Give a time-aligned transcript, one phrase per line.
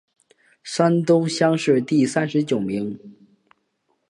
[0.63, 2.99] 山东乡试第三十九名。